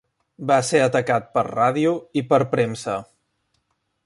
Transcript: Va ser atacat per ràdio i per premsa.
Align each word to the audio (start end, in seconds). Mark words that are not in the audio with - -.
Va 0.51 0.55
ser 0.69 0.79
atacat 0.85 1.29
per 1.37 1.43
ràdio 1.49 1.93
i 2.23 2.27
per 2.33 2.43
premsa. 2.55 3.01